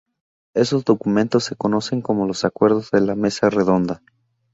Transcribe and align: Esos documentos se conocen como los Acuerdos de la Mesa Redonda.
Esos 0.55 0.83
documentos 0.83 1.43
se 1.43 1.55
conocen 1.55 2.01
como 2.01 2.25
los 2.25 2.43
Acuerdos 2.43 2.89
de 2.89 3.01
la 3.01 3.13
Mesa 3.13 3.51
Redonda. 3.51 4.01